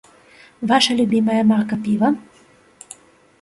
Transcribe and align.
Ваша 0.71 0.91
любімае 0.99 1.41
марка 1.51 1.75
піва? 1.89 2.09